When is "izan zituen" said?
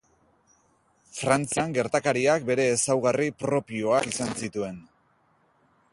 4.15-4.85